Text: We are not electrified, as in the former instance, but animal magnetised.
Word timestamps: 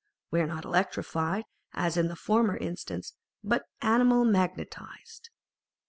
We 0.31 0.41
are 0.41 0.47
not 0.47 0.65
electrified, 0.65 1.43
as 1.73 1.95
in 1.95 2.07
the 2.07 2.15
former 2.15 2.57
instance, 2.57 3.13
but 3.43 3.67
animal 3.83 4.25
magnetised. 4.25 5.29